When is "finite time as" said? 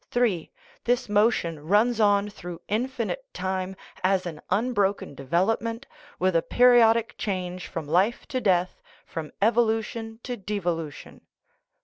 2.87-4.25